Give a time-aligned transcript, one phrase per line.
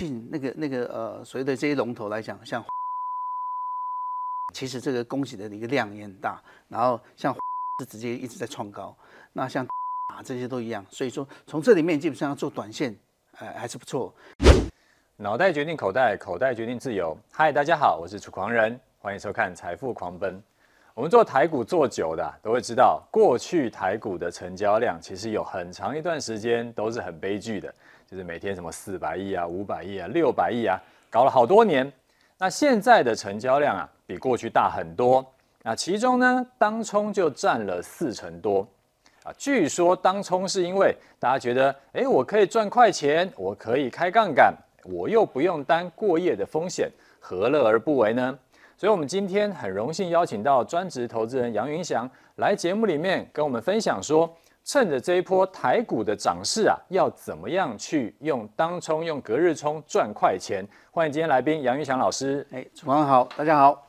[0.00, 2.64] 近那个那个呃，所谓的这些龙头来讲，像
[4.54, 7.36] 其实这个供给的一个量也很大，然后像
[7.80, 8.96] 是直接一直在创高，
[9.34, 9.62] 那像
[10.06, 12.96] 啊这些都一样，所以说从这里面基本上要做短线，
[13.32, 14.14] 呃还是不错。
[15.18, 17.14] 脑袋决定口袋，口袋决定自由。
[17.30, 20.34] 嗨，大家好，我是楚狂人，欢迎收看《财富狂奔》。
[20.94, 27.72] 我们做台股做久的都会知道，过去台股的成交量其实有很长一段时间都是很悲剧的。
[28.10, 30.76] 就是每天什么四百亿啊、五百亿啊、六百亿啊，
[31.08, 31.90] 搞了好多年。
[32.38, 35.24] 那现在的成交量啊，比过去大很多。
[35.62, 38.66] 那其中呢，当冲就占了四成多
[39.22, 39.32] 啊。
[39.38, 48.36] 据说当冲是因为大家觉得，哎，我可以赚快钱，我可以开杠杆，我又不用担过夜的风险，何乐而不为呢？
[48.80, 54.34] 所以，我们今天很荣幸邀请到专职投资人杨云翔来节目里面跟我们分享说。
[54.64, 60.64] 趁着这一波台股的涨势啊，要怎么样去用当冲、用隔日冲赚快钱？
[60.90, 62.46] 欢迎今天来宾杨云翔老师。
[62.52, 63.86] 哎，主持人好，大家好。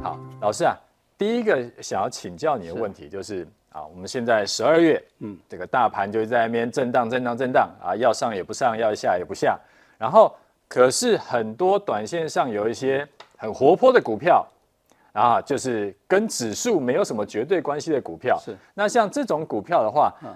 [0.00, 0.76] 好，老师啊，
[1.18, 9.58] 第一个想要请教你的问题就是，是啊，我们现在十二月，嗯，这个大盘就在那边震荡、震荡、震荡啊，要上也不上，要下也不下。
[9.96, 10.34] 然后，
[10.72, 13.06] 可是很多短线上有一些
[13.36, 14.46] 很活泼的股票。
[15.12, 18.40] 啊，就是跟指数没有什么绝对关系的股票。
[18.42, 20.34] 是，那像这种股票的话，嗯，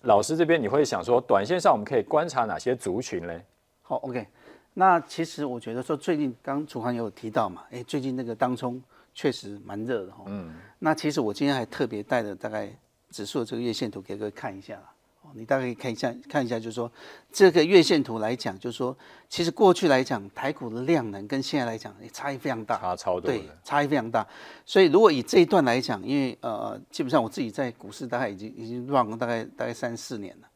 [0.00, 3.40] 老师这边你会想说，短线上我们可以观察哪些族群嘞？
[3.80, 4.26] 好，OK。
[4.74, 8.82] 那其实我觉得说，最近刚楚航有提到嘛，哎，最近那个当冲
[9.14, 10.24] 确实蛮热的哈。
[10.26, 10.52] 嗯。
[10.80, 12.68] 那其实我今天还特别带了大概
[13.12, 14.76] 指数的这个月线图给各位看一下。
[15.34, 16.90] 你大概可以看一下，看一下，就是说
[17.32, 18.96] 这个月线图来讲，就是说，
[19.28, 24.26] 其实过去来讲，台股的量能跟现在来讲，差异非常大，差超多，对，差异非常大。
[24.64, 30.48] 所以如果以这一段来讲，因为呃，基本上我自己在股市大概已经已经 run 了大概大概三四年了。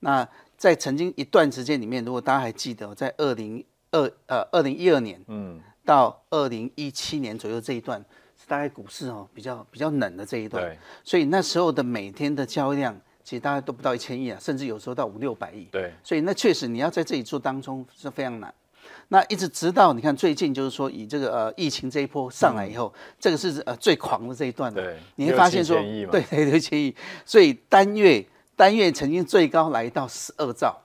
[0.00, 8.04] 那在曾经一段时间里面，如果大家还记得，在二零二呃二零一二年，嗯，到二零一七年左右这一段，
[8.40, 10.62] 是大概股市哦比较比较冷的这一段。
[10.62, 12.98] 对，所以那时候的每天的交易量。
[13.30, 15.68] 其实大家都不到一千亿啊，甚至有时候到五六百亿。
[15.70, 18.52] 对，所以那确实你要在这里做当中是非常难。
[19.06, 24.74] 那一直直到你看最近就是说以这个呃疫情这一波上来以后，嗯、这个是呃最狂的这一段。
[24.74, 25.76] 对，你会发现说，
[26.10, 26.92] 对六千亿，
[27.24, 28.26] 所以单月
[28.56, 30.76] 单月曾经最高来到十二兆。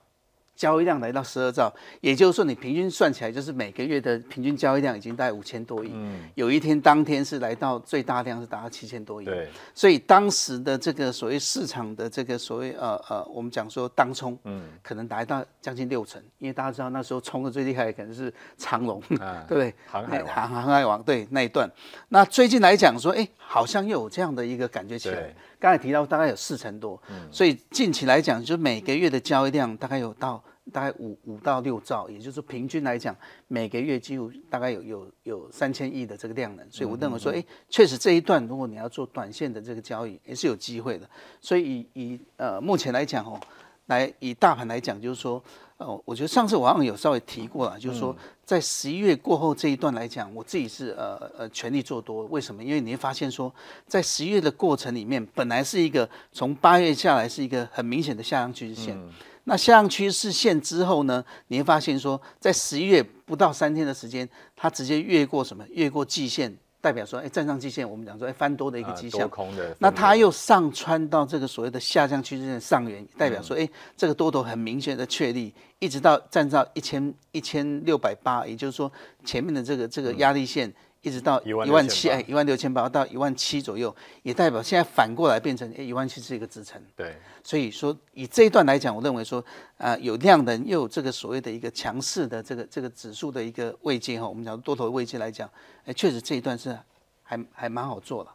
[0.56, 5.92] 交易量来到十二兆，也就是说，你平均算起来，就是每个月的平均交易量已经大概五千多亿。
[5.94, 9.26] 嗯，有一天当天是来到最大量是达到七千多亿。
[9.26, 19.74] 对，所以当时的这个所谓市场的这个所谓呃呃，我们讲说当冲，嗯，可能达到将近六成，因为大家知道那时候冲的最厉害的可能是长荣，啊、 对不对？
[19.86, 21.70] 航海航航海王对那一段。
[22.10, 25.34] 那最近来讲说，哎，好像又有这样的一个感觉起来。
[25.66, 30.40] 刚才提到大概有四成多，嗯，所以近期来讲，就每个月的交易量大概有到
[30.72, 33.16] 大概五五到六兆，也就是平均来讲，
[33.48, 36.64] 每个月几乎大概有有有三千亿的这个量能。
[36.70, 41.10] 所以我认为说，哎，确实这一段如果你要做短线的这个交易，也是有机会的。
[41.42, 43.42] 所以以以呃目前来讲哦，
[43.88, 45.44] 来以大盘来讲，就是说。
[45.78, 48.16] 哦，我觉得上次我好像有稍微提过了，就是说
[48.46, 52.24] 在十一月过后这一段来讲，我自己是呃呃全力做多。
[52.28, 52.64] 为什么？
[52.64, 53.54] 因为你会发现说，
[53.86, 58.98] 在十一月的过程里面，本来是一个从八月下来是一个很明显的下降趋势线。
[59.44, 64.26] 那下降趋势线之后呢，你会发现说，在十一月不到三天的时间，
[64.56, 65.66] 它直接越过什么？
[65.72, 66.58] 越过季线。
[66.86, 69.22] 代表说，哎，站上季线，我们讲说，哎，翻多的一个迹象。
[69.22, 69.76] 多空的。
[69.80, 78.92] 那它又上穿到这个所谓的下降趋势线上缘，代表说，哎，这个多头很明显的确立，一直到站到一千一千六百八，也就是说，
[79.24, 80.72] 前面的这个这个压力线。
[81.06, 86.82] 一直到一万七，哎，一万六千八到一万七左右，也代表现在反过来变成哎，一万七是一个支撑。
[86.96, 89.40] 对，所以说以这一段来讲，我认为说
[89.78, 95.48] 啊、呃，有量能又有这个所谓的一个强势的这个这个指数的一个位阶哈，我们讲多头的位阶来讲，
[95.86, 96.76] 哎，确实这一段是
[97.22, 98.34] 还还蛮好做了。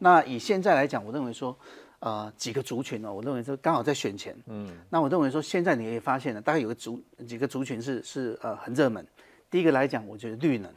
[0.00, 1.56] 那以现在来讲，我认为说
[2.00, 9.06] 呃几个族群呢，我认为说刚好在选前，嗯，那我认为说现在你也发现了，大概有个族几个族群是是呃很热门。
[9.48, 10.68] 第一个来讲，我觉得绿能。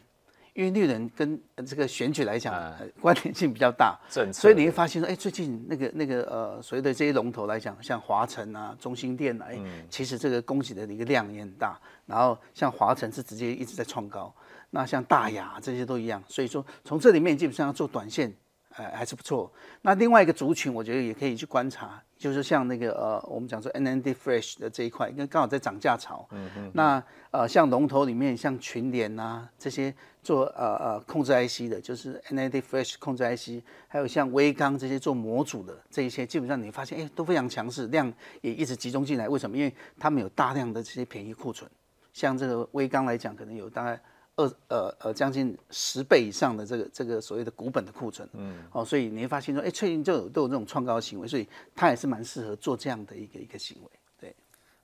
[0.54, 2.54] 因为绿人跟这个选举来讲，
[3.00, 3.98] 关联性比较大，
[4.34, 9.58] 所以你会发现说，哎，最近那个那个呃，所谓的这些龙头来讲，像华晨啊、中兴电啊，哎，
[9.90, 11.80] 其实这个供给的一个量也很大。
[12.06, 14.34] 然后像华晨是直接一直在创高，
[14.72, 16.22] 那像大亚这些都一样。
[16.28, 18.34] 所以说，从这里面基本上要做短线，
[18.76, 19.50] 呃，还是不错。
[19.82, 26.28] 那另外一个族群，我觉得也可以去观察，就是像那个呃，我们讲说 NND Fresh 的这一块，因为刚好在涨价潮。
[26.32, 26.72] 嗯嗯。
[26.74, 27.02] 那
[27.32, 29.96] 呃，像龙头里面，像群联啊这些。
[30.24, 39.28] 做呃呃控制 IC 的，就是 NAND Flash 控制 IC，还有像威刚这些做模组的这一些，基本上你发现哎都非常强势，量也一直集中进来。
[39.28, 39.58] 为什么？
[39.58, 41.70] 因为他们有大量的这些便宜库存，
[42.14, 44.00] 像这个威刚来讲，可能有大概
[44.36, 48.30] 二呃呃将近十倍以上的这个这个所谓的股本的库存。
[48.34, 53.90] 嗯，哦，所以你会发现说，哎，最近就有都有这种创高的行为，所以它也是蛮适合做这样的一个一个行为。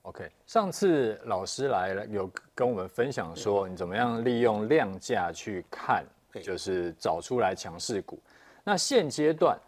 [0.08, 6.02] OK，上次老师来了，有跟我们分享说，你怎么样利用量价去看，
[6.42, 8.18] 就是找出来强势股。
[8.64, 9.58] 那现阶段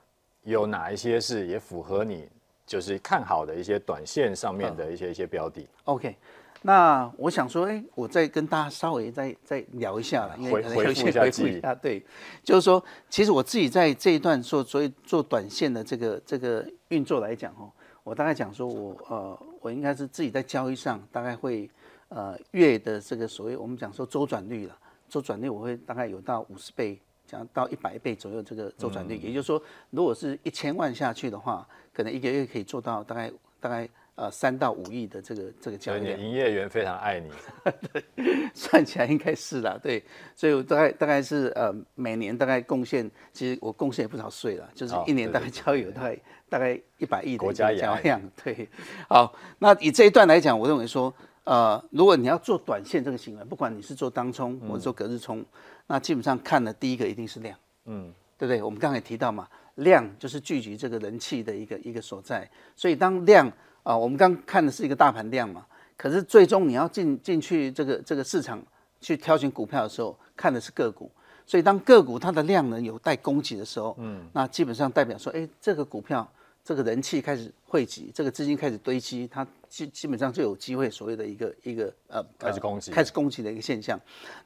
[0.44, 2.26] 有哪一些是也符合你
[2.64, 6.16] 就是看好的一些短线上面的一些一些标的？OK，
[6.62, 12.02] 那我想说，哎，我再跟大家稍微再再聊一下了，因为可能有些回复一下，对，
[12.42, 17.70] 就是说，其实我自己在这一段做所以做短线的这个这个运作来讲，哦。
[18.02, 21.70] 我大概讲说我，我呃，我应该是自己在交易上大概会
[22.08, 24.76] 呃月的这个所谓我们讲说周转率了，
[25.08, 33.88] 周转率我会大概有到五十倍，讲到一百倍左右这个周转率，嗯、也就是说，如果是一千万下去的话，可能一个月可以做到大概大概。
[34.16, 37.30] 呃，三到五亿的这个这个交易量，营业员非常爱你，
[37.90, 40.04] 对，算起来应该是啦，对，
[40.36, 46.18] 所以我大概大概是呃每年大概贡献，其实我贡献也不少税了，就是一年大概交易有大概
[46.50, 48.68] 大概一百亿的交易量，对，
[49.08, 51.14] 好，那以这一段来讲，我认为说，
[51.44, 55.46] 呃，如果你要做短线这个行为，不管你是做当冲或者做隔日冲，嗯、
[55.86, 57.56] 那基本上看的第一个一定是量，
[57.86, 58.62] 嗯，对不对？
[58.62, 62.46] 我们刚才也提到嘛，量就是聚集这个人气的一个一个所在，
[62.76, 63.50] 所以当量。
[63.82, 65.64] 啊，我们刚看的是一个大盘量嘛，
[65.96, 68.62] 可是最终你要进进去这个这个市场
[69.00, 71.10] 去挑选股票的时候，看的是个股，
[71.46, 76.30] 所以当个股它的量能有待供给的时候，嗯，那基本上代表说，哎，这个股票
[76.62, 83.98] 这个人气开始汇集，这个资金开始堆积，它基基本上就有机会所谓的一个一个呃开始攻击，开始供给的一个现象。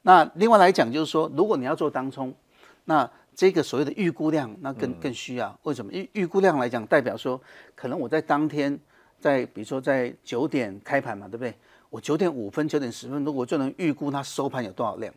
[0.02, 2.32] 那另外来讲就是说，如果你要做当冲，
[2.84, 5.92] 那这个所谓的预估量，那更更需要，为什么？
[5.92, 7.40] 预预估量来讲，代表说
[7.75, 8.78] 可能我在当天。
[9.25, 11.55] 在比如说在九点开盘嘛，对不对？
[11.88, 15.15] 我九点五分、九点十分，如果就能预估它收盘有多少量。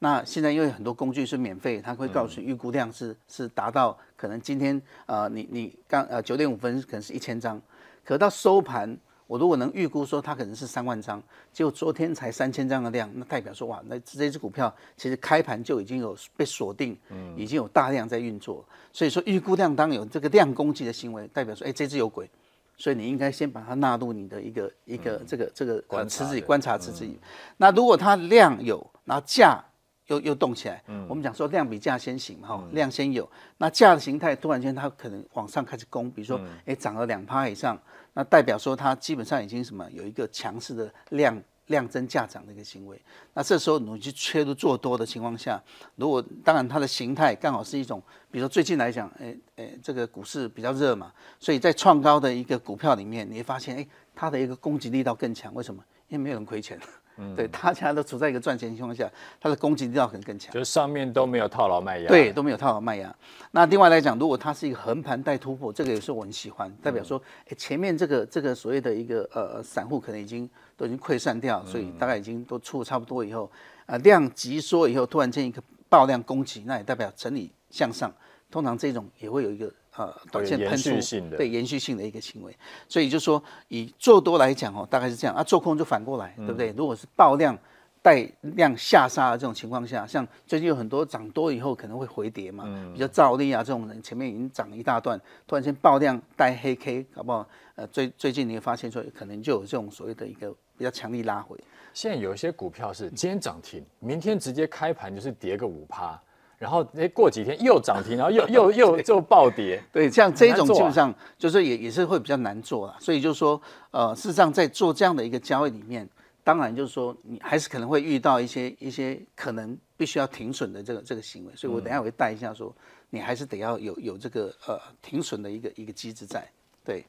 [0.00, 7.62] 那现在因为很多工具是免费，它会告诉你预估量是是达到可能今天呃你你刚呃九点五分可能是一千张，
[8.04, 8.98] 可到收盘
[9.28, 11.22] 我如果能预估说它可能是三万张，
[11.52, 16.98] 结果昨天才三千张的量，那代表说哇，那这只股票其实开盘就已经有被锁定，
[17.36, 18.64] 已经有大量在运作。
[18.92, 22.28] 所以说预估量当有这个量攻击的行为，代表说哎这只有鬼。
[22.76, 27.18] 所以你应该先把它纳入你的一个一个这个这个呃池子里观察池子里。
[27.56, 29.62] 那如果它量有，然后价
[30.06, 33.28] 又又动起来，我们讲说量比价先行嘛哈，量先有，
[33.58, 37.80] 那价的形态突然间它可能往上开始攻，比如说哎涨了两趴以上，
[38.12, 41.42] 那代表说它基本上已经什么有一个强势的量。
[41.66, 43.00] 量增价涨的一个行为，
[43.34, 45.60] 那这时候你去切入做多的情况下，
[45.96, 55.82] 如果当然它的形态刚好是一种，比如说最近来讲，哎哎，这个股市比较热嘛，所以在创高的一个股票里面，你会发现，哎，它的一个攻击力道更强，为什么？
[56.08, 56.78] 因为没有人亏钱。
[57.18, 59.10] 嗯，对，大家都处在一个赚钱的情况下，
[59.40, 63.14] 它的攻击力道可能更强，就是上面都没有套牢卖压，对，都没有套牢卖压。
[63.50, 73.50] 那另外来讲，如果它是一个横盘带突破，这个也是我很喜欢，代表说，哎，前面这个这个所谓的一个呃散户可能已经都已经溃散掉，所以大概已经都出了差不多以后，
[73.86, 78.12] 啊，量急缩以后，突然间一个爆量攻击，那也代表整理向上，
[78.50, 79.72] 通常这种也会有一个。
[79.96, 80.90] 呃，短线喷出，
[81.36, 82.54] 对延续性的一个行为，
[82.86, 86.70] 所以就说以做多来讲哦，大概是这样啊，做空就反过来，对不对？
[86.76, 87.56] 如果是爆量
[88.02, 101.58] 带量下杀的这种情况下，像最近有很多涨多以后可能会回跌嘛，比较兆利啊这种人前面已经涨一大段，突然间爆量带黑 K，好不好呃最最近你会发现说可能就有这种所谓的一个比较强力拉回。
[101.94, 106.20] 现在有一些股票是今天涨停，明天直接开盘就是跌个五趴。
[106.58, 109.82] 然后诶，过几天又涨停，然后又又又 就暴跌。
[109.92, 112.96] 对，像这种基本上就是也也是会比较难做了。
[112.98, 113.60] 所以就是说，
[113.90, 116.08] 呃，事实上在做这样的一个交易里面，
[116.42, 121.52] 当然就是说你还是可能会遇到一些一些可能必须要停损的这个这个行为。
[121.54, 122.74] 所以我等下我会带一下说，
[123.10, 126.46] 你还是得要有有这个呃停损的一个一个机制在。
[126.84, 127.04] 对，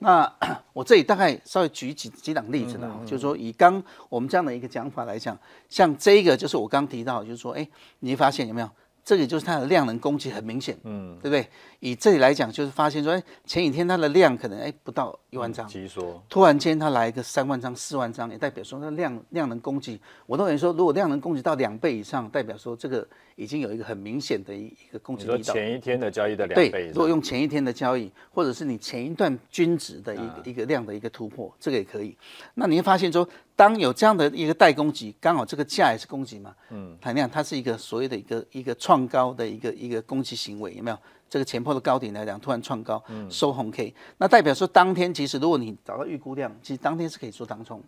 [0.00, 0.32] 那
[0.72, 5.38] 我这里大概稍微举几几档例子了，就是说以刚我们这样的一个讲法来讲，
[5.68, 7.68] 像这一个就是我刚提到，就是说，哎，
[8.00, 8.70] 你会发现有没有？
[9.08, 11.48] 这里就是它的量能攻击很明显，嗯，对不对？
[11.80, 19.98] 以这里来讲，就是发现说，哎，前几天它的量可能哎不到一万张，急缩，突然间它来一个三万张、四万张，也代表说它量量能攻击。
[20.26, 25.54] 我认为说，如果量能攻击到两倍以上，代表说这个已经有一个很明显的一一个攻击力道。
[25.54, 26.68] 前一天的交易的两倍。
[26.68, 32.14] 对，如果用前一天的交易，或者是你前一段均值的一一个量的一个突破，这个也可以。
[32.52, 33.26] 那你会发现说，
[33.58, 40.98] 当有这样的一个带攻击，刚好这个价也是攻击嘛，嗯，它那样它是一个所谓的一个一个创高的一个一个攻击行为，有没有？
[41.28, 47.82] 这个前波的高点来讲，突然创高，收红 K，那代表说当天其实如果你找到预估量，其实当天是可以做当冲。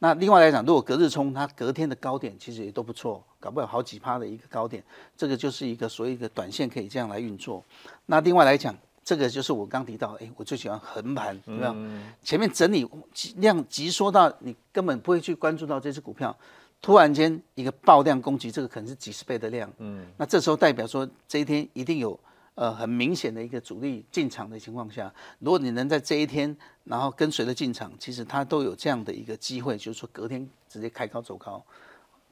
[0.00, 4.82] 那另外来讲，如果隔日冲，它隔天的高点其实也都不错，搞不了好几趴的一个高点，
[5.16, 7.64] 这个就是一个所谓的短线可以这样来运作。
[8.06, 11.74] 那另外来讲，这个就是我刚提到，哎，我最喜欢横盘，有没有？
[12.22, 12.88] 前面整理
[13.36, 16.36] 量急缩到你根本不会去关注到这只股票，
[16.80, 22.18] 突然间一个爆量攻击，这个可能是几十倍的量，嗯，那这时候代表说这一天一定有
[22.54, 31.64] 呃很明显的一个主力进场的情况下，如果你能在这一天然后跟随着进场，其实它都有这样的一个机会，就是说隔天直接开高走高。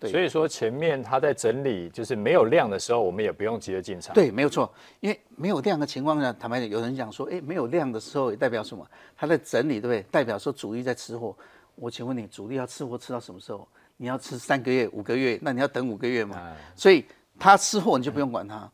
[0.00, 4.14] 对，所以说前面它在整理，就是没有量的时候，我们也不用急着进场。
[4.14, 8.84] 对，没有错，因为没有量的情况下，坦白讲，有人讲说，哎，没有量的时候也代表什么？
[9.14, 10.02] 它在整理，对不对？
[10.10, 11.36] 代表说主力在吃货。
[11.74, 13.68] 我请问你，主力要吃货吃到什么时候？
[13.98, 16.36] 你要吃三个月、五个月，那你要等五个月嘛？
[16.38, 17.04] 哎、所以
[17.38, 18.56] 他吃货，你就不用管他。
[18.56, 18.70] 嗯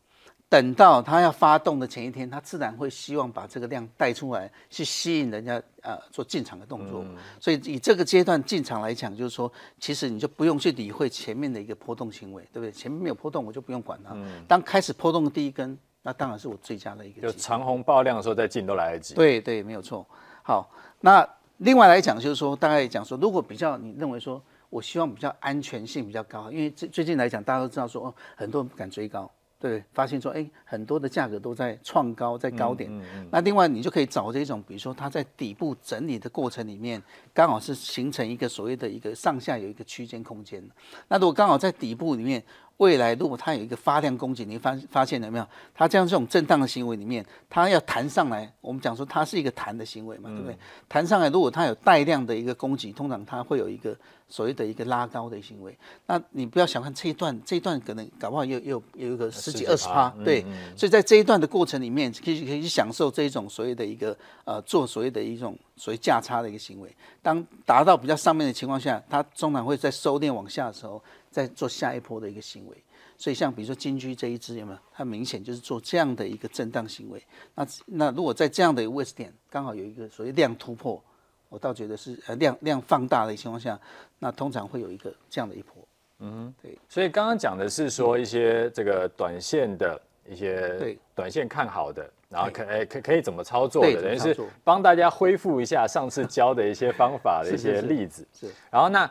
[0.49, 7.01] 等到它要发动的前一天，它自然会希望把这个量带出来，去吸引人家呃做进场的动作。
[7.03, 12.71] 嗯、所以以这个阶段进场来讲，就是说，其实你就不用去理会前面的一个波动行为，对不对？
[12.71, 14.11] 前面没有波动，我就不用管它。
[14.13, 17.21] 嗯、当开始波动的第一根，那当然是我最佳的一个。
[17.21, 19.15] 就长红爆量的时候再进都来得及。
[19.15, 20.07] 对对，没有错。
[20.43, 21.27] 好，那
[21.57, 29.29] 另外来讲就是说，大概讲说，如果比较你认为说，我希望比较安全性比较高，因为最最近来讲，大家都知道说，哦，很多人不敢追高。
[29.59, 32.87] 对，发现说，哎，很多的价格都在创高，在高点。
[32.91, 37.01] 嗯嗯嗯、那另外，你就可以找这种，比如说它在底部整理的过程里面，
[37.33, 40.63] 刚好是形成一个所谓的一个上下有一个区间空间。
[41.07, 42.43] 那如果刚好在底部里面，
[42.77, 45.47] 未来如果它有一个发量攻击，你发发现了没有？
[45.73, 50.57] 它这样这种震荡的行为里面，它要弹上来，我们讲说它是一个弹的行为嘛，对不对？
[50.87, 53.95] 弹上来，如果它有带量的一个攻击，通常它会有一个。
[54.29, 55.73] 所谓的一个拉高的行为，
[56.05, 60.43] 那你不要小看这一段，这一段可能搞不好又又有一个十几二十趴，对，
[60.75, 66.93] 所以在这一段的过程里面，可以可以去享受这一种所谓的一个呃做所谓的一种所谓价差的一个行为。
[67.21, 71.01] 当达到比较上面的情况下，它通常会在收敛往下的时候，
[71.37, 72.75] 再做下一波的一个行为。
[73.17, 74.79] 所以像比如说金居这一支有没有？
[74.93, 77.21] 它明显就是做这样的一个震荡行为。
[77.55, 81.01] 那那如果在这样的一个位置点，刚好有一个所谓量突破。
[81.49, 83.79] 我倒觉得是呃量量放大的情况下，
[84.19, 85.87] 那通常会有一个这样的一波，
[86.19, 86.77] 嗯，对。
[86.89, 98.27] 所以刚刚讲的是说一些这个短线的一些对短线看好的，然后可哎可可以怎么操作的，等于是帮大家恢复一下上次教的一些方法的一些例子。
[98.33, 98.51] 是。
[98.69, 99.09] 然后那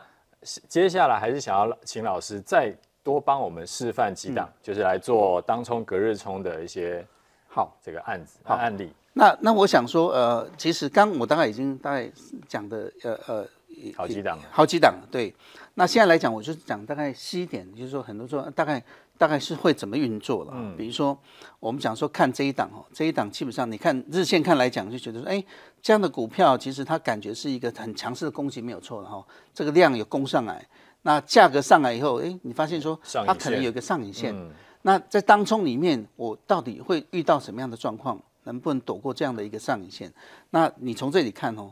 [0.67, 2.73] 接下来还是想要请老师再
[3.03, 7.05] 多帮我们示范几档，嗯、就是来做当冲隔日冲的一些
[7.47, 8.91] 好这个案子好案例。
[9.13, 12.07] 那那我想说，呃，其实刚我大概已经大概
[12.47, 13.47] 讲的，呃呃，
[13.95, 15.33] 好几档，好几档，对。
[15.73, 18.83] 那现在来讲，我就讲大概细一点，就是说很多说大概
[19.17, 20.51] 大概是会怎么运作了。
[20.55, 20.75] 嗯。
[20.77, 21.17] 比如说，
[21.59, 25.43] 我们讲说看这一档哦，这一档基本上你看日线看来讲，就觉得说，哎，
[25.81, 29.25] 这样的股票其实它感觉是一个很强势的攻击没有错的哈。
[29.53, 30.65] 这个量有攻上来，
[31.01, 34.35] 那价格上来以后，哎，你发现说它可能有一个上影线。
[34.35, 34.49] 嗯。
[34.83, 38.21] 那在当冲里面，我到底会遇到什么样的状况？
[38.43, 40.09] 能不能躲过这样的一个上影线？
[40.51, 41.69] 那你从这里看哦，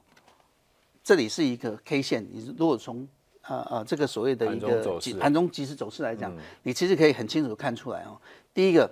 [1.01, 2.27] 这里是一个 K 线。
[2.33, 3.07] 你如果从
[3.47, 8.17] 呃呃这个所谓的一个盘中即时走势来讲，嗯、你其实可以很清楚的看出来哦。
[8.53, 8.89] 第一个，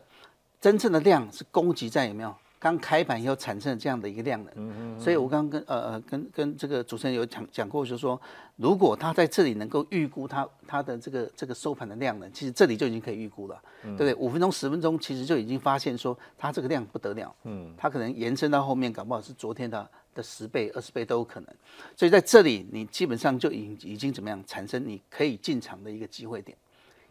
[0.60, 2.34] 真正的量是供给在有没有？
[2.60, 8.18] 刚开盘以后产生这样的一个量能，嗯嗯，所以我刚刚跟呃呃跟跟这个主持人有讲讲过，就是说，
[8.56, 14.16] 如果他在这里能够预估他他的这个这个收盘的量能，其实这里就已经可以预估了，嗯、对不对？
[14.16, 21.50] 五分钟十分钟其实就已经发现说，它这个量不得了，嗯，它可能延伸到后面，搞不好是昨天的的十倍、二十倍都有可能。
[21.96, 26.58] 所以在这里，你基本上就已已经怎么样产生你可以进场的一个机会点，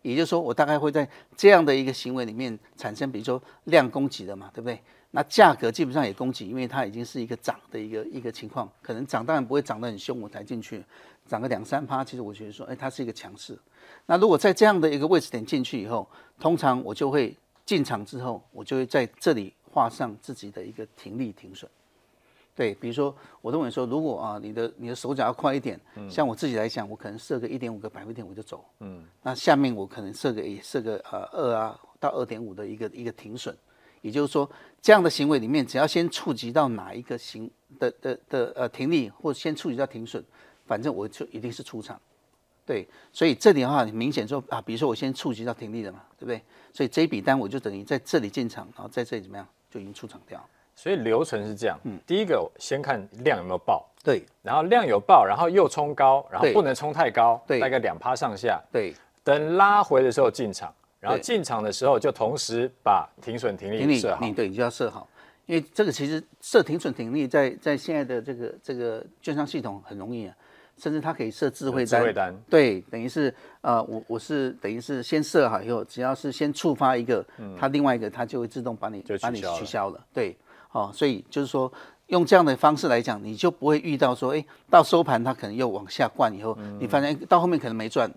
[0.02, 4.80] 也就是说，我大概会在这样的一个行为里面产生，比如说量供给的嘛，对不对？
[5.14, 10.82] 那价格基本上也供给，因为它已经是一个涨的一个一个情况，可能涨当然不会涨得很凶，我才进去，
[11.26, 13.58] 涨个两三趴，其实我觉得说，哎，它是一个强势。
[14.06, 16.08] 那如果在这样的一个位置点进去以后，
[16.40, 21.70] 通常我就会进场之后，我就会在这里画上自己的一个停利停损。
[22.54, 25.80] 对，比如说我认为说，如果啊你的你的手脚要快一点，
[26.10, 33.56] 像我自己来讲，我可能设个一点五个百分点我就走，嗯，那下面我可能设个也设个呃二啊到二点五的一个一个停损。
[34.02, 40.20] 也就是说，这样的行为里面，只要先触及到哪一个行的的的呃停利，或者先触及到停损，
[40.66, 42.00] 反正我就一定是出场。
[42.66, 46.42] 对，所以这里的话，你明显说啊，比如说我先触及到停利了嘛，对不对？
[46.72, 50.44] 所以这一笔单我就等于在这里进场，然后在这里怎么样，就已经出场掉。
[50.74, 65.06] 所以流程是这样，嗯，第一个先看量有没有爆，对，然后量有爆，然后又冲高，然后不能冲太高，对，大概两趴上下，对，等拉回的时候进场，然后进场的时候就同时把停损停利设好，你对，你就要设好，
[65.46, 70.34] 因为这个其实设停损停利在在现在的这个这个券商系统很容易啊。
[70.78, 72.34] 甚至它可以设智慧单，智慧单。
[72.48, 80.34] 对，等于是呃，我我是等于是先设好以后，只要是先触发一个，嗯、它另外一个它就会自动把你把你取消了，对，
[80.72, 81.72] 哦，所以就是说
[82.08, 88.10] 用这样的方式来讲，你就不会遇到说，哎，到收盘它可能又往下灌以后，嗯、你发现到后面可能没赚，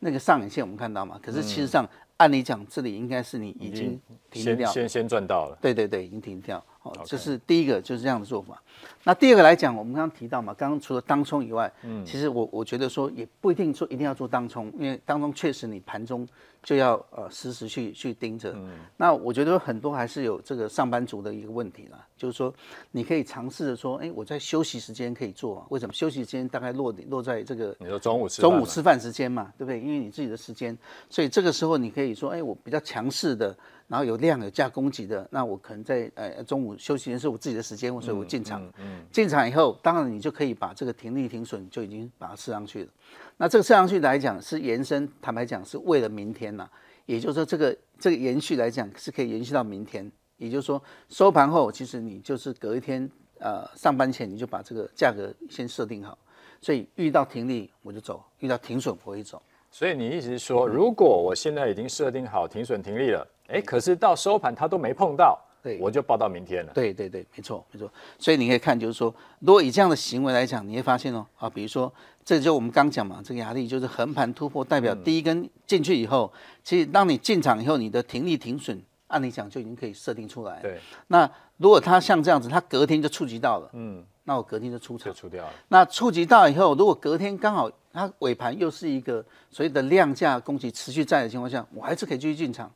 [0.00, 1.88] 那个上影线我们看到嘛，可是其实上、嗯、
[2.18, 4.00] 按理讲这里应该是你已经
[4.30, 6.62] 停掉，先先赚到了，对对对，已经停掉。
[6.82, 8.62] 哦，这是第一个，就是这样的做法。
[9.04, 16.26] 那第二个来讲，我们刚刚提到嘛，刚刚除了当冲以外，嗯，其实我我觉得说也不一定说一定要做当冲，因为当中确实你盘中
[16.62, 18.52] 就要呃实时去去盯着。
[18.56, 22.52] 嗯，那我觉得很多还是有这个上班族的一个问题啦，就是说
[22.90, 25.92] 你可以尝试着说，哎，我在休息时间可以做，啊为什么？
[25.92, 29.78] 休息时间大概落落在这个你说中午吃中午吃饭时间嘛，对不对？
[29.78, 30.76] 因为你自己的时间，
[31.10, 33.54] 所以这个时候你可以说，哎，我比较强势的。
[33.90, 38.62] 然后有量有价供给的，那我可能在呃中午休息时间是我自己的时间，所以我进场。
[38.62, 42.90] 嗯，嗯，嗯，进场以后，当然你就可以把这个停利停损就已经把它设上去了。
[43.36, 46.70] 那这个设上去来讲是延伸，坦白讲是为了明天呐，
[47.04, 50.08] 也就是说这个这个延续来讲是可以延续到明天。
[50.36, 56.16] 也就是说收盘后，其实你就是隔一天呃上班前你就把这个价格先设定好，
[56.60, 59.42] 所以遇到停利我就走，遇到停损我会走。
[59.72, 63.26] 所以你意思是说，如果我现在已经设定好停损停利了？
[63.50, 66.72] 哎，可是到收盘它都没碰到，对，我就报到明天了。
[66.72, 67.90] 对对对，没错没错。
[68.18, 71.92] 所以你可以看，就是说，如果以这样的行为来讲，你会发现哦，啊，比如说，
[72.24, 80.60] 这就我们刚讲嘛，这个压力就是横盘突破，代表第一根进去以后，嗯、其实当你进场以后，你的停利停损，按理讲就已经可以设定出来。
[80.62, 80.78] 对。
[81.08, 85.12] 那如果它像这样子，它隔天就触及到了，嗯，那我隔天就出场。
[85.12, 85.52] 就出掉了。
[85.68, 92.70] 那触及到以后，如果隔天刚好它尾盘又是一个所谓的量价供给持续在的情况下，我还是可以继续进场。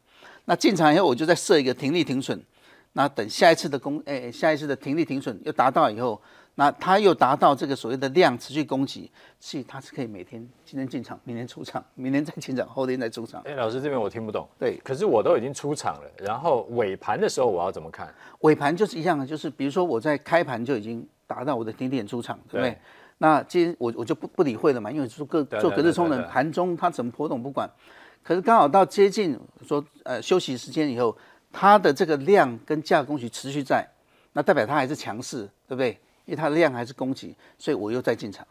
[0.46, 2.40] 那进场以后，我就再设一个停利停损。
[2.92, 6.20] 那等下一次的攻，哎，下一次的停利停损又达到以后，
[6.54, 13.42] 那它又达到这个所谓的量持续供给，所以它是可以每天今天进场，明天出场，明天再进场，后天再出场。
[13.46, 14.48] 哎，老师这边我听不懂。
[14.60, 18.14] 对，可是我都已经出场了，然后尾盘的时候我要怎么看？
[18.42, 22.70] 尾盘就是一样的，就是比如说我在开盘就已经达到我的顶点出场，对不对？
[22.70, 22.78] 对，
[23.18, 27.68] 那今天我我就不不理会了嘛，因为做个做隔日冲的盘中它怎么波动不管。
[28.24, 31.14] 可是刚好到接近说呃休息时间以后，
[31.52, 33.86] 它的这个量跟价供给持续在，
[34.32, 35.90] 那代表它还是强势，对不对？
[36.24, 38.46] 因为它的量还是供给，所以我又再进场，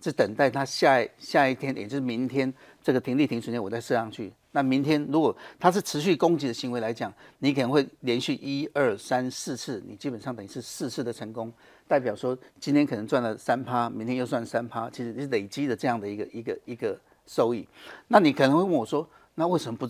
[0.00, 4.32] 是等待它下下一天，也就是明天这个停利停损点我再设上去。
[4.52, 11.52] 那明天如果它是持续供给的行为来讲，你可能会连续一二三四次，你基本上等于是四次的成功，
[11.88, 16.96] 代表说今天可能赚了三趴，明天又赚三趴，其实是累积的这样的一个一个一个。
[17.26, 17.66] 收益，
[18.08, 19.88] 那你可能会问我说，那为什么不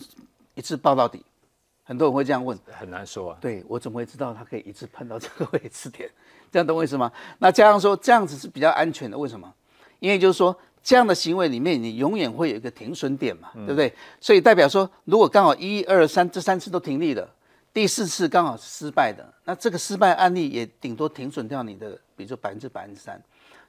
[0.55, 1.25] 一次报到底？
[1.85, 3.38] 很多人会这样问，很难说啊。
[3.40, 6.09] 对，我怎么会知道它可以一次碰到这个 位置点？
[6.53, 7.11] 这样懂我意思吗？
[7.38, 9.53] 那加上说这样子是比较安全的，为什么？
[9.99, 13.92] 因为就是说这样的行为里面，你永远会有一个停损点嘛，对不对？
[14.21, 17.29] 所以代表说，如果刚好一二三这三次都停利了，
[17.73, 23.21] 第四次刚好是失败的，那这个失败案例也顶多停损掉你的，比如说百分之百分之三，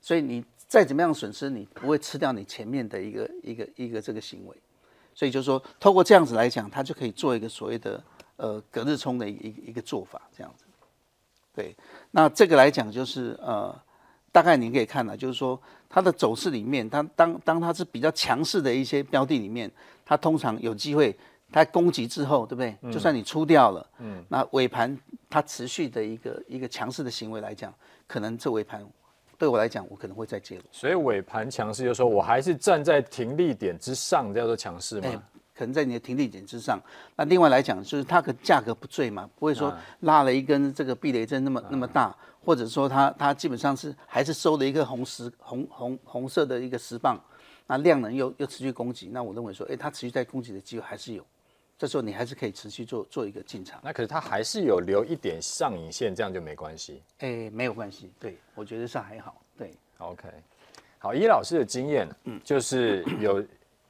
[0.02, 0.43] 所以你。
[0.73, 4.57] 再怎么样损失，你不会吃掉你前面的一个一个一个这个行为，
[5.13, 8.03] 所以就是说，透过这样子来讲，它就可以做一个所谓的
[8.38, 10.65] 呃隔日冲的一个一个做法，这样子。
[11.53, 11.75] 对，
[12.09, 13.79] 那这个来讲就是呃，
[14.31, 19.71] 大概你可以看到，就是说它的走势里面，它当当它是比较强势的一些标的里面，
[20.03, 21.15] 它通常有机会，
[21.51, 22.75] 它攻击之后，对不对？
[22.91, 24.97] 就算你出掉了，嗯，那尾盘
[25.29, 27.71] 它持续的一个一个强势的行为来讲，
[28.07, 28.83] 可能这尾盘。
[29.38, 30.62] 对我来讲，我可能会再介入。
[30.72, 35.19] 所以尾盘强势，就是说我还是站在停利点之上，叫做强势嘛、欸。
[35.56, 36.82] 可能在你的停利点之上。
[37.15, 47.22] 那另外来讲，就是它的价格不坠嘛，不会说拉了一根这个避雷针那么、啊、那么大，或者说它它基本上是还是收了一个红石红红红色的一个石棒，
[47.67, 51.24] 那量能又又持续攻击，那我认为说，哎，它持续在攻击的机会还是有。
[51.84, 53.78] 这时候你还是可以持续做做一个进场。
[53.84, 57.04] 那可是它还是有留一点上影线，这样就没关系。
[57.19, 59.41] 哎，没有关系，对，我觉得是还好。
[59.58, 60.30] 对，OK，
[60.98, 63.43] 好，依老师的经验，嗯，就是有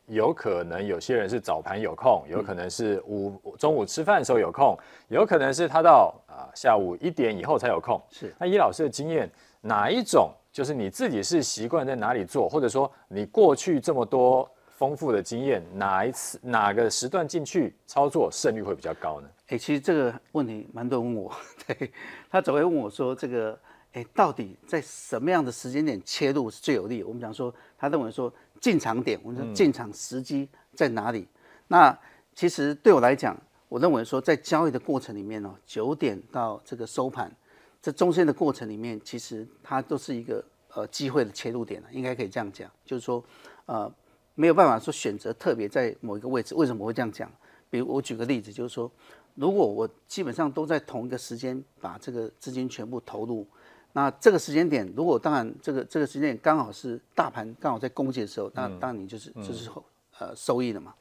[0.08, 4.75] 有可能有些人是早盘有空，有可能是午中午吃饭的时候有空，
[5.10, 8.01] 有可能是他到啊下午一点以后才有空。
[8.10, 9.29] 是，那依老师的经验，
[9.62, 14.49] 哪一种就是你自己是习惯在哪里做，或者说你过去这么多
[14.83, 19.29] 丰富的经验，哪一次哪个时段进去操作胜率会比较高呢？
[19.43, 21.33] 哎、欸，其实这个问题蛮多人问我，
[21.65, 21.89] 对，
[22.29, 23.57] 他总会问我说，这个
[23.93, 27.01] 哎、欸，到底在什么样的时间点切入是最有利？
[27.01, 31.19] 我们讲说，他认为说进场点，我们说进场时机在哪里？
[31.19, 31.27] 嗯、
[31.69, 31.99] 那
[32.35, 37.33] 其实对我来讲，我认为说在交易的过程里面呢，九点到这个收盘，
[37.81, 40.43] 这中间的过程里面，其实它都是一个
[40.73, 43.23] 呃机会的切入点，应该可以这样讲，就是说
[43.65, 43.89] 呃
[44.35, 46.53] 没有办法说选择特别在某一个位置。
[46.55, 47.31] 为什么我会这样讲？
[47.69, 48.91] 比如我举个例子，就是说。
[49.35, 53.47] 如果我基本上都在同一个时间把这个资金全部投入，
[53.93, 59.71] 那这个时间点，如果当然这个这个时间点刚好是大盘刚好在攻击的时候，那当然你就是就是
[60.19, 60.93] 呃收益了嘛。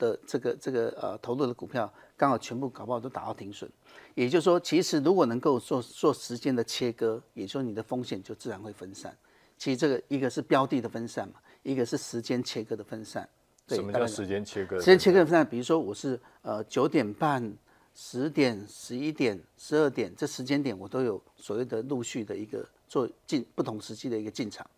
[0.00, 3.70] 的这个这个呃投入的股票刚好全部搞不好都打到停损，
[4.14, 9.14] 也就是说，其实如果能够做做时间的切割，也就是说你的风险就自然会分散。
[9.58, 13.28] 其实这个一个是标的的分散嘛，一个是时间切割的分散。
[13.68, 14.78] 什么叫时间切割？
[14.78, 17.54] 时间切割分散，比如说我是呃九点半、
[17.94, 24.68] 十点、十一点、十二点这时间点，我都有所谓的陆续的一个做进不同时期的一个进场。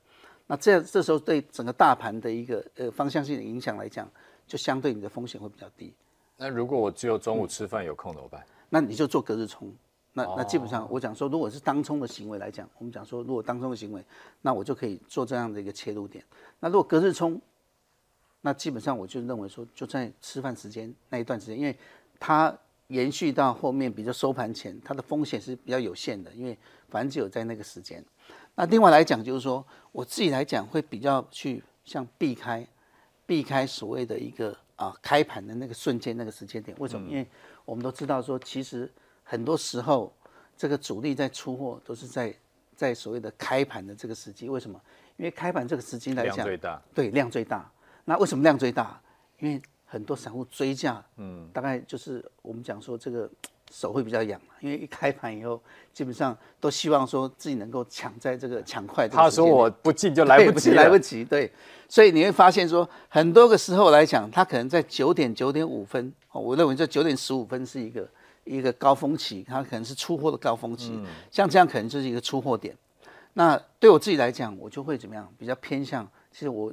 [0.48, 4.10] 那这样这时候对整个大盘的一个呃方向性的影响来讲，
[4.46, 5.92] 就相对你的风险会比较低。
[6.36, 8.44] 那如果我只有中午吃饭有空怎么办？
[8.68, 9.72] 那你就做隔日冲。
[10.14, 14.04] 那那基本上我讲说，如果是当冲的行为来讲，我们讲说如果当冲的行为，
[14.42, 16.22] 那我就可以做这样的一个切入点。
[16.60, 17.40] 那如果隔日冲，
[18.42, 21.74] 那基本上我就认为说，就在吃饭时间那一段时间，因为
[22.20, 22.54] 它
[22.88, 26.58] 延续到后面，比如收盘前，它的风险是比较有限的，因为
[26.90, 28.04] 反正只有在那个时间。
[28.54, 32.66] 那另外来讲，就是说我自己来讲会比较去像避开，
[33.26, 36.76] 避开所谓的一个啊开盘的那个瞬间那个时间点。
[36.80, 37.08] 为什么？
[37.08, 37.26] 因为
[37.64, 38.90] 我们都知道说，其实
[39.22, 40.12] 很多时候
[40.56, 42.34] 这个主力在出货都是在
[42.74, 44.48] 在所谓的开盘的这个时机。
[44.48, 44.80] 为什么？
[45.16, 47.70] 因为开盘这个时机来讲，量最大，对，量最大。
[48.04, 49.00] 那为什么量最大？
[49.38, 53.30] 因为很多散户追价，嗯，大概就是我们讲说这个
[53.72, 55.58] 手会比较痒，因为一开盘以后，
[55.94, 59.08] 基本上都希望说自己能够抢在这个抢快。
[59.08, 61.50] 他说我不进就来不及，来不及，对。
[61.88, 68.06] 所以你会发现说，很多个时候来讲，他可能在九点九点五分，哦，我认为这九点十五分是一个
[68.44, 70.96] 一个高峰期，它可能是出货的高峰期，
[71.30, 72.76] 像这样可能就是一个出货点。
[73.32, 75.26] 那对我自己来讲，我就会怎么样？
[75.38, 76.72] 比较偏向，其实我。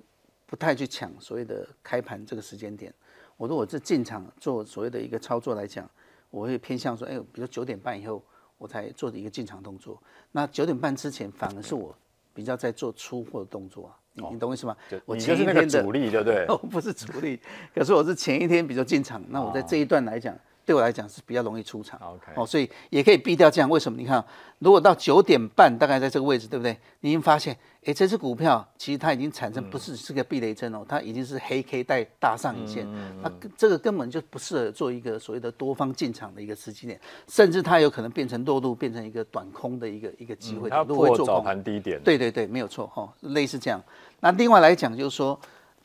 [0.50, 2.92] 不太去抢所谓的开盘这个时间点，
[3.38, 5.88] 我如果是进场做所谓的一个操作来讲，
[6.30, 8.24] 我会偏向说，哎，比如九点半以后
[8.58, 10.02] 我才做的一个进场动作。
[10.32, 11.96] 那九点半之前反而是我
[12.34, 14.76] 比较在做出货的动作啊，你你懂我意思吗？
[15.06, 16.46] 我前一天的主力，对不对？
[16.50, 17.40] 哦，不是主力，
[17.74, 20.38] 可是我是前一天比较进场，那我在这一段来讲。
[20.70, 23.68] 对我来讲是比较容易出场，OK，哦，所以也可以避掉这样。
[23.68, 24.00] 为什么？
[24.00, 24.24] 你看，
[24.60, 26.78] 如果到九点半，大概在这个位置，对不对？
[27.00, 32.88] 你已经发现，哎，这只股票其实它已经产生不是是个避雷针哦，它已经是黑 K 带大上影线，
[33.24, 40.70] 那这个根本就不适合做一个所谓的多方进场的一个时机点，甚至它有可能变成落入，变成一个短空的一个一个机会。
[40.70, 42.00] 它破早盘低点。
[42.04, 43.84] 对对对，没有错哈，类似这样。
[44.20, 45.40] 那另外来讲，就是说。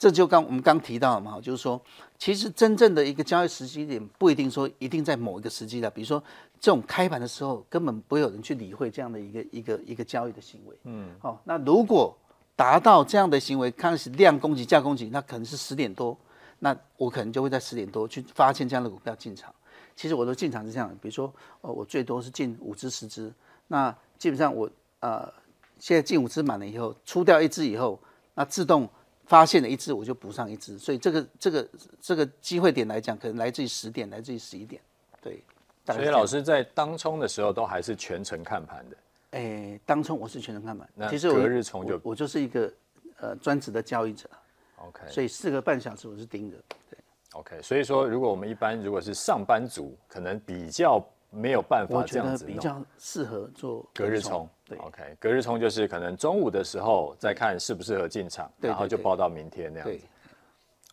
[0.04, 1.80] 这就刚我们刚提到了嘛，就是说，
[2.18, 6.22] 其实真正的一个交易时机点不一定说一定在某一个时机的，比如说
[6.60, 10.76] 这种开盘的时候，根本不会有人去理会这样的一个一个一个交易的行为。
[10.84, 12.14] 嗯，好，那如果
[12.54, 16.14] 达到这样的行为，开始量供给价供给，那可能是十点多，
[16.58, 19.50] 那我可能就会在十点多去发现这样的股票进场。
[19.96, 23.32] 其实我的进场是这样，比如说，呃，我最多是进五只十只，
[23.68, 24.68] 那基本上我
[25.00, 25.32] 呃
[25.78, 27.98] 现在进五只满了以后，出掉一只以后，
[28.34, 28.86] 那自动。
[29.26, 31.68] 发现了一只，我就补上一只，所以这个这个
[32.00, 34.80] 这个机会点来讲，可能来自于十点，来自于十一点，
[35.20, 35.42] 对。
[35.86, 38.96] 所以老师在当冲的时候都还是全程看盘的。
[39.32, 42.72] 哎，当冲我是全程看盘，其实我隔日冲就我，我就是一个
[43.18, 44.28] 呃专职的交易者。
[44.76, 45.02] OK。
[45.08, 46.56] 所以四个半小时我是盯着。
[46.90, 46.98] 对。
[47.32, 51.04] OK，所以说如果我们一般如果是上班族，可能比较。
[51.36, 54.48] 没有办法这样子，比较适合做隔日冲。
[54.66, 60.06] 对，OK，隔日冲就是可能中午的时候再看适不适合进场，然后就报到明天那样子。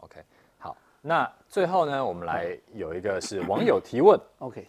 [0.01, 0.19] OK，
[0.57, 4.19] 好，那最后呢，我们来有一个是网友提问。
[4.39, 4.67] OK，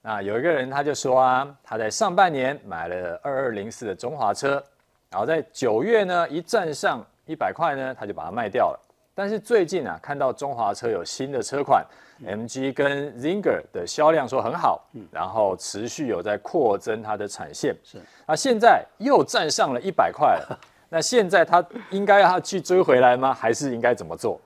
[0.00, 4.62] 那有一个人他就说啊，他在上半年买了二二零四的中华车，
[5.10, 8.80] 然后在九月呢一站上一百块呢，他就把它卖掉了。
[9.12, 11.84] 但是最近啊，看到中华车有新的车款。
[12.24, 18.00] MG 跟 Zinger 的销量说很好，嗯，然后持续有在扩增它的产线，是。
[18.26, 23.34] 那现在又站上了一百块了， 那现在它应该要去追回来吗？
[23.34, 24.40] 还是应该怎么做？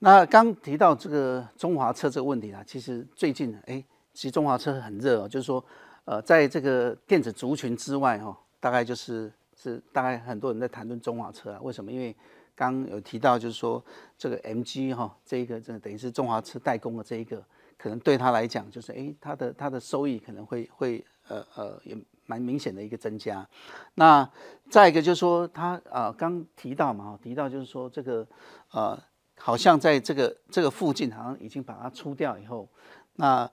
[0.00, 5.64] 那刚提到这个中华车这个问题啊，其实最近哎，其实中华车很热哦，就是说，
[6.04, 11.90] 呃，在这个电子族群之外哈，大概就是是大概很多人在谈论中华车啊，为什么？
[11.90, 12.14] 因为
[12.58, 13.82] 刚有提到就是说
[14.18, 17.40] 这个 MG 哈，这一个这等于是中华车代工的这一个，
[17.76, 23.48] 可能对他来讲就是哎，他的他的收益可能会会呃呃也蛮明显的一个增加。
[23.94, 24.28] 那
[24.68, 28.26] 再一个就是说他啊刚提到嘛，提到就是说这个
[28.72, 29.00] 呃。
[29.40, 32.68] 好像在这个这个附近，好像已经把它出掉以后，
[33.14, 33.48] 那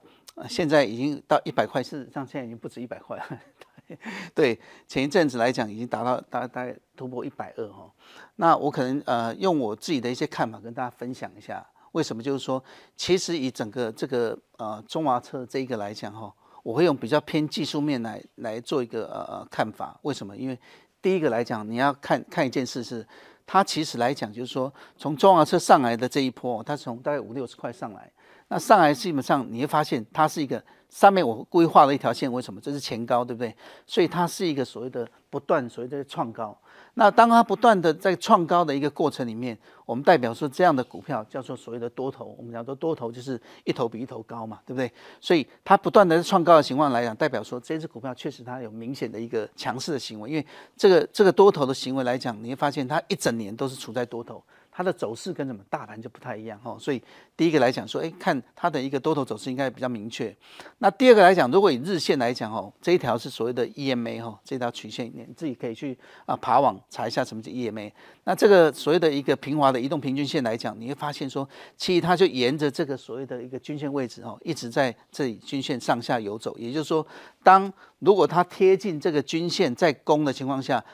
[0.48, 3.40] 现在已经到一百块，事实上现在已经不止一百块了。
[4.34, 7.90] 对，前一阵子来讲，已经达到大概大概突破一百二哈。
[8.36, 12.22] 那我可能呃用我自己的一些看法跟大家分享一下，为什么？
[12.22, 12.62] 就是说，
[12.96, 19.98] 其实以整个这个呃中华车这一个来讲哈，我会用比较偏技术面来来做一个呃呃看法。
[20.02, 20.36] 为什么？
[20.36, 20.58] 因为
[21.00, 23.06] 第一个来讲，你要看看一件事是。
[23.48, 28.12] 它其实来讲，就是说，从中华车上来的这一波，它从大概五六十块上来，
[28.48, 32.60] 那上来基本上你会发现，它是一个上面我规划了一条线，为什么？
[32.60, 33.54] 这是前高，对不对？
[33.86, 36.56] 所以它是一个所谓的不断所谓的创高。
[36.94, 42.34] 那当它不断的在创高的一个过程里面，我们代表说这样的股票叫做所谓的多头。
[42.38, 44.90] 我们讲说多头就是一头比一头高嘛，对不对？
[45.20, 50.30] 所以它不断的创高的情况来讲，代表说这只股票确实它有明显的一个强势的行为。
[50.30, 54.42] 因为这个这个多头的行为来讲，你会发现它一整年都是处在多头。
[54.76, 57.02] 它的走势跟什么大盘就不太一样哈，所以
[57.34, 60.36] 第一个来讲说，哎，看它的一个多头走势应该比较明确。
[60.80, 67.90] 那第二个来讲，如果以日线来讲哦，这一条是所谓的 EMA 哈，这条曲线，你自己可以去啊爬网查一下什么叫 EMA。
[68.24, 76.54] 那这个所谓的一个平滑的移动平均线来讲，你会发现说，其实它就沿着这个所谓的一个均线位置哦，一直在这里均线上下游走。
[76.58, 77.06] 也就是说，
[77.42, 80.84] 当如果它贴近这个均线在攻的情况下，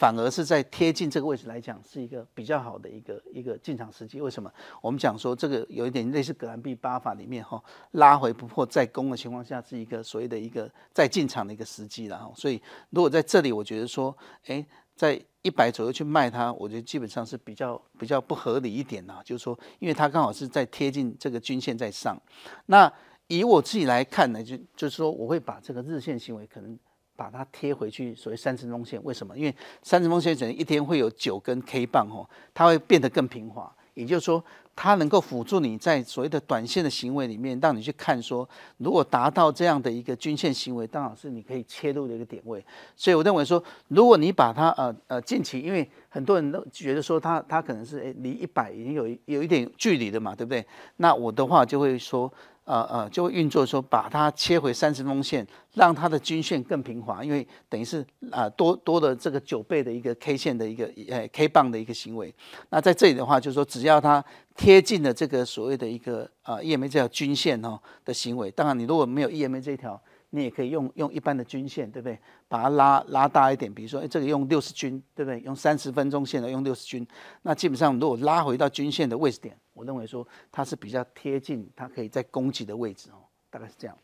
[0.00, 4.18] 反而是在贴近这个位置来讲，是一个比较好的一个一个进场时机。
[4.18, 4.50] 为什么？
[4.80, 12.32] 我们讲说这个有一点类似格兰币八法里面哈，拉回不破再攻的情况下，是一个所谓的一个再进场的一个时机了哈。
[12.34, 12.58] 所以
[12.88, 14.64] 如果在这里，我觉得说，诶，
[14.96, 19.20] 在一百左右去卖它，我觉得基本上是比较比较不合理一点呐。
[19.22, 22.18] 就是说，因为它刚好是在贴近这个均线在上。
[22.64, 22.90] 那
[23.26, 26.78] 以我自己来看呢，就就是说，我会把这个日线行为可能。
[27.20, 29.36] 把它贴回去，所谓三十分钟线，为什么？
[29.36, 34.42] 因为三十分钟线整一天会有九根 K 棒哦，它会变得更平滑，也就是说，
[34.74, 42.64] 它能够辅助你在所谓的短线的行为里面，让你去看说，如果达到这样的一个均线行为，当然是你可以切入的一个点位。
[42.96, 50.64] 所以我认为说，如果你把它呃呃近期，因为很多人都觉得说它它可能是诶离一百已经有有一点距离的嘛，对不对？
[50.96, 52.32] 那我的话就会说。
[52.70, 62.32] 呃呃，就会运作说，把它切回三十分钟线，让它的均线更平滑，因为等于是啊、多多的这个九倍的一个 K 线的一个呃 K 棒的一个行为。
[62.68, 70.00] 那在这里的话，就是说只要它贴近了这个所谓的一个啊 EMA 这条均线哦的行为，当然你如果没有 EMA 这一条。
[70.30, 72.18] 你也可以用用一般的均线，对不对？
[72.48, 75.40] 把它拉拉大一点，比如说，哎，这个用六十均，对不对？
[75.40, 77.06] 用三十分钟线的用六十均，
[77.42, 83.18] 那基本上如果拉回到均线的位置点，我认为说它是比较贴近，它可以在攻击的位置哦，
[83.50, 83.96] 大概是这样。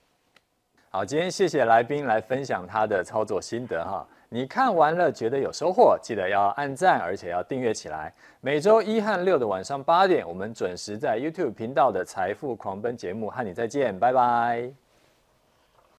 [0.91, 4.07] 好，今天谢谢来宾来分享他的操作心得哈。
[4.29, 8.12] 你看完了觉得有收获，记得要按赞，而且要订阅起来。
[8.41, 14.86] 每周一和六的晚上八点，我们准时在 YouTube 频道的财富狂奔节目和你再见，拜拜。